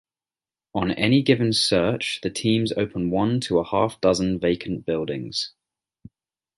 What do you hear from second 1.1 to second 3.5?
given search the teams open one